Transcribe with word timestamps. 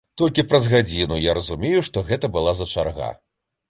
Толькі 0.19 0.45
праз 0.53 0.63
гадзіну 0.71 1.21
я 1.29 1.37
разумею, 1.41 1.87
што 1.91 2.07
гэта 2.11 2.35
была 2.37 2.51
за 2.61 2.73
чарга. 2.77 3.17